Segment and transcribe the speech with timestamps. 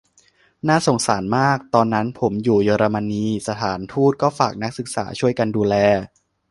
[0.67, 5.75] น่าสงสารมาก: ตอนนั้นผมอยู่เยอรมนี สถานทูตก็ฝากนักศึกษาช่วยกันดูแล